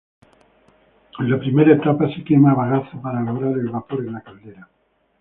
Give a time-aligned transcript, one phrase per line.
[1.19, 4.67] En la primera etapa se quema bagazo para lograr el vapor en la caldera.